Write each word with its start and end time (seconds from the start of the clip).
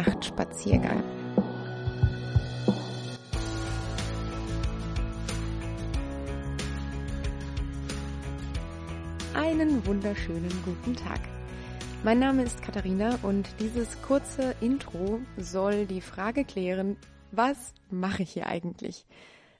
Nachtspaziergang. 0.00 1.02
Einen 9.34 9.84
wunderschönen 9.84 10.50
guten 10.64 10.96
Tag. 10.96 11.20
Mein 12.02 12.18
Name 12.18 12.44
ist 12.44 12.62
Katharina 12.62 13.18
und 13.22 13.46
dieses 13.60 14.00
kurze 14.00 14.54
Intro 14.62 15.20
soll 15.36 15.84
die 15.84 16.00
Frage 16.00 16.46
klären, 16.46 16.96
was 17.30 17.74
mache 17.90 18.22
ich 18.22 18.30
hier 18.30 18.46
eigentlich? 18.46 19.04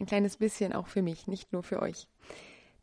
Ein 0.00 0.06
kleines 0.06 0.38
bisschen 0.38 0.72
auch 0.72 0.86
für 0.86 1.02
mich, 1.02 1.26
nicht 1.26 1.52
nur 1.52 1.62
für 1.62 1.82
euch. 1.82 2.08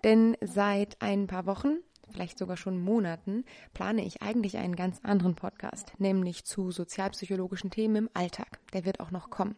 Denn 0.04 0.38
seit 0.40 1.02
ein 1.02 1.26
paar 1.26 1.48
Wochen, 1.48 1.80
vielleicht 2.10 2.38
sogar 2.38 2.58
schon 2.58 2.82
Monaten, 2.82 3.46
plane 3.74 4.06
ich 4.06 4.22
eigentlich 4.22 4.58
einen 4.58 4.76
ganz 4.76 5.00
anderen 5.04 5.36
Podcast, 5.36 5.94
nämlich 5.98 6.46
zu 6.46 6.72
sozialpsychologischen 6.72 7.72
Themen 7.72 7.96
im 7.96 8.10
Alltag. 8.14 8.60
Der 8.74 8.86
wird 8.86 9.00
auch 9.00 9.12
noch 9.12 9.30
kommen. 9.30 9.56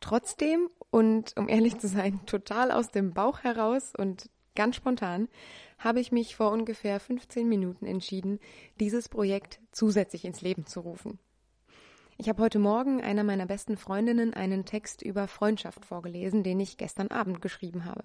Trotzdem 0.00 0.68
und 0.90 1.36
um 1.36 1.48
ehrlich 1.48 1.78
zu 1.78 1.88
sein, 1.88 2.20
total 2.26 2.72
aus 2.72 2.90
dem 2.90 3.12
Bauch 3.12 3.40
heraus 3.40 3.92
und 3.96 4.28
ganz 4.54 4.76
spontan, 4.76 5.28
habe 5.78 6.00
ich 6.00 6.12
mich 6.12 6.36
vor 6.36 6.50
ungefähr 6.50 7.00
15 7.00 7.48
Minuten 7.48 7.86
entschieden, 7.86 8.40
dieses 8.78 9.08
Projekt 9.08 9.60
zusätzlich 9.72 10.24
ins 10.24 10.42
Leben 10.42 10.66
zu 10.66 10.80
rufen. 10.80 11.18
Ich 12.18 12.28
habe 12.28 12.42
heute 12.42 12.58
Morgen 12.58 13.00
einer 13.00 13.24
meiner 13.24 13.46
besten 13.46 13.78
Freundinnen 13.78 14.34
einen 14.34 14.66
Text 14.66 15.00
über 15.00 15.26
Freundschaft 15.26 15.86
vorgelesen, 15.86 16.42
den 16.42 16.60
ich 16.60 16.76
gestern 16.76 17.08
Abend 17.08 17.40
geschrieben 17.40 17.86
habe. 17.86 18.04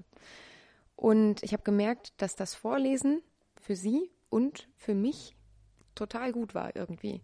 Und 0.96 1.44
ich 1.44 1.54
habe 1.54 1.64
gemerkt, 1.64 2.14
dass 2.18 2.36
das 2.36 2.56
Vorlesen 2.56 3.22
für 3.60 3.76
sie 3.76 4.12
und 4.30 4.68
für 4.76 4.96
mich 4.96 5.36
total 5.94 6.32
gut 6.32 6.56
war 6.56 6.76
irgendwie. 6.76 7.22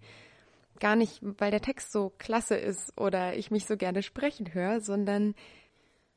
Gar 0.80 0.96
nicht, 0.96 1.20
weil 1.22 1.52
der 1.52 1.62
Text 1.62 1.92
so 1.92 2.12
klasse 2.18 2.56
ist 2.56 3.00
oder 3.00 3.36
ich 3.36 3.52
mich 3.52 3.66
so 3.66 3.78
gerne 3.78 4.02
sprechen 4.02 4.54
höre, 4.54 4.82
sondern 4.82 5.36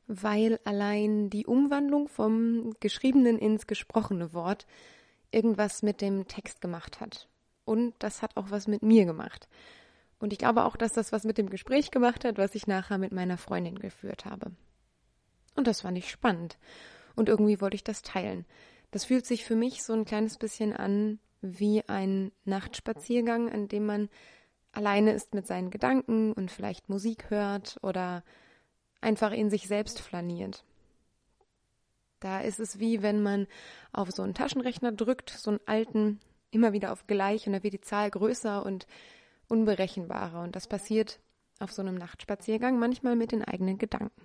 weil 0.07 0.59
allein 0.63 1.29
die 1.29 1.45
Umwandlung 1.45 2.07
vom 2.07 2.73
geschriebenen 2.79 3.37
ins 3.37 3.67
gesprochene 3.67 4.33
Wort 4.33 4.65
irgendwas 5.31 5.83
mit 5.83 6.01
dem 6.01 6.27
Text 6.27 6.61
gemacht 6.61 6.99
hat. 6.99 7.27
Und 7.65 7.93
das 7.99 8.21
hat 8.21 8.37
auch 8.37 8.51
was 8.51 8.67
mit 8.67 8.83
mir 8.83 9.05
gemacht. 9.05 9.47
Und 10.19 10.31
ich 10.31 10.39
glaube 10.39 10.63
auch, 10.63 10.77
dass 10.77 10.93
das 10.93 11.11
was 11.11 11.23
mit 11.23 11.37
dem 11.37 11.49
Gespräch 11.49 11.91
gemacht 11.91 12.23
hat, 12.23 12.37
was 12.37 12.55
ich 12.55 12.67
nachher 12.67 12.97
mit 12.97 13.11
meiner 13.11 13.37
Freundin 13.37 13.77
geführt 13.77 14.25
habe. 14.25 14.51
Und 15.55 15.67
das 15.67 15.81
fand 15.81 15.97
ich 15.97 16.09
spannend. 16.09 16.57
Und 17.15 17.29
irgendwie 17.29 17.61
wollte 17.61 17.75
ich 17.75 17.83
das 17.83 18.01
teilen. 18.01 18.45
Das 18.91 19.05
fühlt 19.05 19.25
sich 19.25 19.45
für 19.45 19.55
mich 19.55 19.83
so 19.83 19.93
ein 19.93 20.05
kleines 20.05 20.37
bisschen 20.37 20.73
an 20.73 21.19
wie 21.41 21.83
ein 21.87 22.31
Nachtspaziergang, 22.45 23.51
an 23.51 23.67
dem 23.67 23.85
man 23.85 24.09
alleine 24.71 25.13
ist 25.13 25.33
mit 25.33 25.47
seinen 25.47 25.69
Gedanken 25.69 26.33
und 26.33 26.51
vielleicht 26.51 26.89
Musik 26.89 27.29
hört 27.29 27.77
oder 27.81 28.23
einfach 29.01 29.31
in 29.31 29.49
sich 29.49 29.67
selbst 29.67 30.01
flaniert. 30.01 30.63
Da 32.19 32.41
ist 32.41 32.59
es 32.59 32.79
wie 32.79 33.01
wenn 33.01 33.21
man 33.21 33.47
auf 33.91 34.11
so 34.11 34.23
einen 34.23 34.33
Taschenrechner 34.33 34.91
drückt, 34.91 35.29
so 35.29 35.51
einen 35.51 35.59
alten, 35.65 36.19
immer 36.51 36.73
wieder 36.73 36.91
auf 36.91 37.07
gleich 37.07 37.47
und 37.47 37.53
da 37.53 37.63
wird 37.63 37.73
die 37.73 37.81
Zahl 37.81 38.09
größer 38.09 38.65
und 38.65 38.87
unberechenbarer. 39.47 40.41
Und 40.41 40.55
das 40.55 40.67
passiert 40.67 41.19
auf 41.59 41.71
so 41.71 41.81
einem 41.81 41.95
Nachtspaziergang 41.95 42.79
manchmal 42.79 43.15
mit 43.15 43.31
den 43.31 43.43
eigenen 43.43 43.77
Gedanken. 43.77 44.21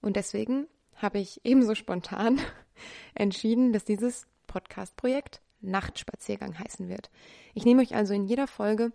Und 0.00 0.16
deswegen 0.16 0.66
habe 0.96 1.18
ich 1.18 1.40
ebenso 1.44 1.74
spontan 1.74 2.40
entschieden, 3.14 3.72
dass 3.72 3.84
dieses 3.84 4.26
Podcast-Projekt 4.46 5.40
Nachtspaziergang 5.60 6.58
heißen 6.58 6.88
wird. 6.88 7.10
Ich 7.54 7.64
nehme 7.64 7.82
euch 7.82 7.94
also 7.94 8.14
in 8.14 8.26
jeder 8.26 8.46
Folge 8.46 8.92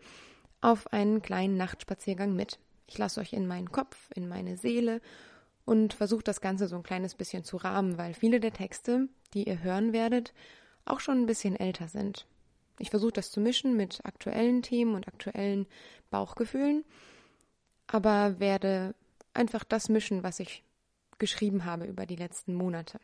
auf 0.61 0.91
einen 0.93 1.21
kleinen 1.21 1.58
Nachtspaziergang 1.58 2.36
mit. 2.36 2.59
Ich 2.87 2.98
lasse 2.98 3.20
euch 3.20 3.33
in 3.33 3.48
meinen 3.48 3.71
Kopf, 3.71 4.09
in 4.15 4.27
meine 4.27 4.58
Seele 4.58 5.02
und 5.65 5.93
versuche 5.93 6.23
das 6.23 6.42
Ganze 6.42 6.67
so 6.67 6.76
ein 6.76 6.83
kleines 6.83 7.15
bisschen 7.15 7.43
zu 7.43 7.58
rahmen, 7.58 7.98
weil 7.98 8.14
viele 8.14 8.39
der 8.39 8.53
Texte, 8.53 9.08
die 9.33 9.47
ihr 9.47 9.64
hören 9.64 9.93
werdet, 9.93 10.33
auch 10.86 10.99
schon 10.99 11.20
ein 11.20 11.26
bisschen 11.26 11.55
älter 11.55 11.87
sind. 11.87 12.26
Ich 12.80 12.89
versuche 12.89 13.14
das 13.14 13.31
zu 13.31 13.39
mischen 13.39 13.76
mit 13.76 14.03
aktuellen 14.05 14.61
Themen 14.61 14.95
und 14.95 15.08
aktuellen 15.08 15.67
Bauchgefühlen, 16.09 16.83
aber 17.87 18.39
werde 18.39 18.95
einfach 19.33 19.64
das 19.64 19.87
mischen, 19.89 20.23
was 20.23 20.39
ich 20.39 20.64
geschrieben 21.21 21.64
habe 21.64 21.86
über 21.86 22.05
die 22.05 22.17
letzten 22.17 22.54
Monate. 22.54 22.99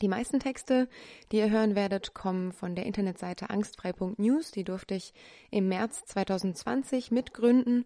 Die 0.00 0.08
meisten 0.08 0.40
Texte, 0.40 0.88
die 1.30 1.36
ihr 1.36 1.50
hören 1.50 1.74
werdet, 1.74 2.14
kommen 2.14 2.52
von 2.52 2.74
der 2.74 2.86
Internetseite 2.86 3.50
angstfrei.news. 3.50 4.50
Die 4.50 4.64
durfte 4.64 4.94
ich 4.94 5.12
im 5.50 5.68
März 5.68 6.04
2020 6.06 7.10
mitgründen 7.10 7.84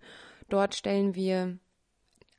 Dort 0.49 0.75
stellen 0.75 1.15
wir 1.15 1.59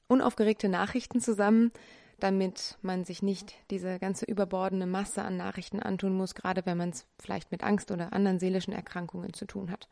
unaufgeregte 0.07 0.67
Nachrichten 0.67 1.21
zusammen, 1.21 1.71
damit 2.19 2.77
man 2.81 3.05
sich 3.05 3.21
nicht 3.21 3.53
diese 3.69 3.99
ganze 3.99 4.25
überbordende 4.25 4.87
Masse 4.87 5.21
an 5.21 5.37
Nachrichten 5.37 5.79
antun 5.79 6.17
muss, 6.17 6.35
gerade 6.35 6.65
wenn 6.65 6.77
man 6.77 6.89
es 6.89 7.05
vielleicht 7.19 7.51
mit 7.51 7.63
Angst 7.63 7.91
oder 7.91 8.11
anderen 8.11 8.39
seelischen 8.39 8.73
Erkrankungen 8.73 9.33
zu 9.33 9.45
tun 9.45 9.71
hat. 9.71 9.87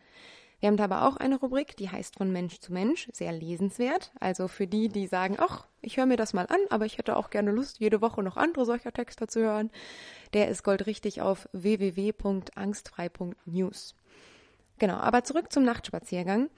Wir 0.59 0.67
haben 0.67 0.77
da 0.77 0.85
aber 0.85 1.07
auch 1.07 1.17
eine 1.17 1.39
Rubrik, 1.39 1.77
die 1.77 1.91
heißt 1.91 2.15
von 2.15 2.31
Mensch 2.31 2.59
zu 2.59 2.73
Mensch, 2.73 3.07
sehr 3.13 3.31
lesenswert. 3.31 4.11
Also 4.19 4.47
für 4.47 4.65
die, 4.65 4.89
die 4.89 5.05
sagen, 5.05 5.37
ach, 5.39 5.67
ich 5.81 5.97
höre 5.97 6.07
mir 6.07 6.17
das 6.17 6.33
mal 6.33 6.47
an, 6.47 6.57
aber 6.69 6.85
ich 6.85 6.97
hätte 6.97 7.15
auch 7.15 7.29
gerne 7.29 7.51
Lust, 7.51 7.77
jede 7.79 8.01
Woche 8.01 8.23
noch 8.23 8.37
andere 8.37 8.65
solcher 8.65 8.91
Texte 8.91 9.27
zu 9.27 9.41
hören. 9.41 9.69
Der 10.33 10.47
ist 10.47 10.63
goldrichtig 10.63 11.21
auf 11.21 11.47
www.angstfrei.news. 11.51 13.93
Genau, 14.79 14.95
aber 14.95 15.23
zurück 15.23 15.51
zum 15.51 15.63
Nachtspaziergang. 15.63 16.49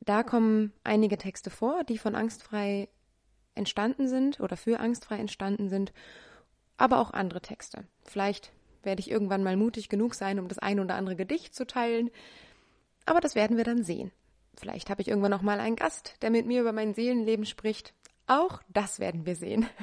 Da 0.00 0.22
kommen 0.22 0.72
einige 0.82 1.18
Texte 1.18 1.50
vor, 1.50 1.84
die 1.84 1.98
von 1.98 2.14
Angstfrei 2.14 2.88
entstanden 3.54 4.08
sind 4.08 4.40
oder 4.40 4.56
für 4.56 4.80
Angstfrei 4.80 5.18
entstanden 5.18 5.68
sind, 5.68 5.92
aber 6.78 7.00
auch 7.00 7.12
andere 7.12 7.42
Texte. 7.42 7.84
Vielleicht 8.02 8.50
werde 8.82 9.00
ich 9.00 9.10
irgendwann 9.10 9.44
mal 9.44 9.56
mutig 9.56 9.90
genug 9.90 10.14
sein, 10.14 10.40
um 10.40 10.48
das 10.48 10.58
ein 10.58 10.80
oder 10.80 10.94
andere 10.96 11.16
Gedicht 11.16 11.54
zu 11.54 11.66
teilen, 11.66 12.10
aber 13.06 13.20
das 13.20 13.34
werden 13.34 13.56
wir 13.56 13.64
dann 13.64 13.84
sehen. 13.84 14.12
Vielleicht 14.54 14.90
habe 14.90 15.02
ich 15.02 15.08
irgendwann 15.08 15.30
noch 15.30 15.42
mal 15.42 15.60
einen 15.60 15.76
Gast, 15.76 16.16
der 16.22 16.30
mit 16.30 16.46
mir 16.46 16.60
über 16.60 16.72
mein 16.72 16.94
Seelenleben 16.94 17.46
spricht. 17.46 17.94
Auch 18.26 18.62
das 18.68 19.00
werden 19.00 19.26
wir 19.26 19.36
sehen. 19.36 19.66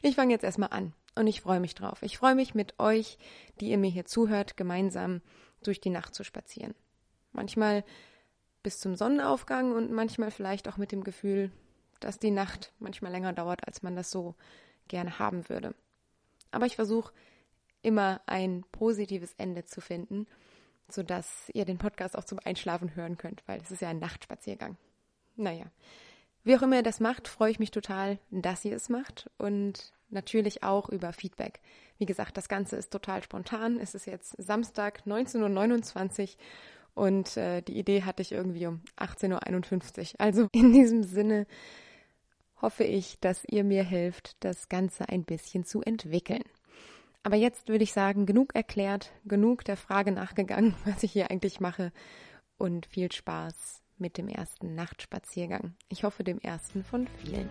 Ich 0.00 0.14
fange 0.14 0.32
jetzt 0.32 0.44
erstmal 0.44 0.70
an 0.70 0.94
und 1.14 1.26
ich 1.26 1.42
freue 1.42 1.60
mich 1.60 1.74
drauf. 1.74 2.02
Ich 2.02 2.16
freue 2.16 2.34
mich 2.34 2.54
mit 2.54 2.80
euch, 2.80 3.18
die 3.60 3.68
ihr 3.68 3.76
mir 3.76 3.90
hier 3.90 4.06
zuhört, 4.06 4.56
gemeinsam 4.56 5.20
durch 5.62 5.78
die 5.78 5.90
Nacht 5.90 6.14
zu 6.14 6.24
spazieren. 6.24 6.74
Manchmal 7.32 7.84
bis 8.62 8.78
zum 8.80 8.96
Sonnenaufgang 8.96 9.72
und 9.72 9.92
manchmal 9.92 10.30
vielleicht 10.30 10.68
auch 10.68 10.78
mit 10.78 10.90
dem 10.90 11.04
Gefühl, 11.04 11.50
dass 12.00 12.18
die 12.18 12.30
Nacht 12.30 12.72
manchmal 12.78 13.12
länger 13.12 13.34
dauert, 13.34 13.66
als 13.66 13.82
man 13.82 13.94
das 13.94 14.10
so 14.10 14.36
gerne 14.88 15.18
haben 15.18 15.48
würde. 15.48 15.74
Aber 16.50 16.66
ich 16.66 16.76
versuche 16.76 17.12
immer 17.82 18.20
ein 18.26 18.64
positives 18.72 19.34
Ende 19.34 19.64
zu 19.64 19.80
finden, 19.80 20.26
sodass 20.88 21.50
ihr 21.52 21.64
den 21.64 21.78
Podcast 21.78 22.16
auch 22.16 22.24
zum 22.24 22.38
Einschlafen 22.44 22.94
hören 22.94 23.18
könnt, 23.18 23.42
weil 23.46 23.60
es 23.60 23.70
ist 23.70 23.82
ja 23.82 23.88
ein 23.88 23.98
Nachtspaziergang. 23.98 24.76
Naja, 25.36 25.66
wie 26.44 26.56
auch 26.56 26.62
immer 26.62 26.76
ihr 26.76 26.82
das 26.82 27.00
macht, 27.00 27.28
freue 27.28 27.50
ich 27.50 27.58
mich 27.58 27.70
total, 27.70 28.18
dass 28.30 28.64
ihr 28.64 28.74
es 28.74 28.88
macht 28.88 29.30
und 29.38 29.92
natürlich 30.08 30.62
auch 30.62 30.88
über 30.88 31.12
Feedback. 31.12 31.60
Wie 31.98 32.06
gesagt, 32.06 32.36
das 32.36 32.48
Ganze 32.48 32.76
ist 32.76 32.90
total 32.90 33.22
spontan. 33.22 33.78
Es 33.78 33.94
ist 33.94 34.06
jetzt 34.06 34.34
Samstag 34.38 35.02
19.29 35.06 36.22
Uhr 36.22 36.28
und 36.94 37.36
äh, 37.36 37.62
die 37.62 37.78
Idee 37.78 38.02
hatte 38.02 38.22
ich 38.22 38.32
irgendwie 38.32 38.66
um 38.66 38.80
18.51 38.96 40.14
Uhr. 40.14 40.20
Also 40.20 40.48
in 40.52 40.72
diesem 40.72 41.02
Sinne 41.02 41.46
hoffe 42.60 42.84
ich, 42.84 43.20
dass 43.20 43.44
ihr 43.44 43.64
mir 43.64 43.84
helft, 43.84 44.36
das 44.40 44.68
Ganze 44.68 45.08
ein 45.08 45.24
bisschen 45.24 45.64
zu 45.64 45.82
entwickeln. 45.82 46.42
Aber 47.28 47.36
jetzt 47.36 47.68
würde 47.68 47.84
ich 47.84 47.92
sagen, 47.92 48.24
genug 48.24 48.54
erklärt, 48.54 49.12
genug 49.26 49.62
der 49.62 49.76
Frage 49.76 50.12
nachgegangen, 50.12 50.74
was 50.86 51.02
ich 51.02 51.12
hier 51.12 51.30
eigentlich 51.30 51.60
mache 51.60 51.92
und 52.56 52.86
viel 52.86 53.12
Spaß 53.12 53.82
mit 53.98 54.16
dem 54.16 54.28
ersten 54.28 54.74
Nachtspaziergang. 54.74 55.74
Ich 55.90 56.04
hoffe 56.04 56.24
dem 56.24 56.38
ersten 56.38 56.84
von 56.84 57.06
vielen. 57.22 57.50